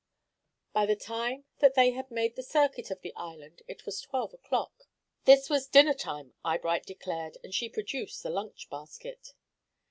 [0.73, 4.33] By the time that they had made the circuit of the island it was twelve
[4.33, 4.85] o'clock.
[5.25, 9.35] This was dinner time, Eyebright declared, and she produced the lunch basket.